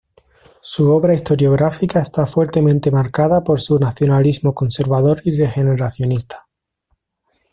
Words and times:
Su 0.61 0.89
obra 0.89 1.13
historiográfica 1.13 1.99
está 2.01 2.25
fuertemente 2.25 2.89
marcada 2.89 3.43
por 3.43 3.61
su 3.61 3.77
nacionalismo 3.77 4.55
conservador 4.55 5.21
y 5.25 5.37
regeneracionista. 5.37 6.47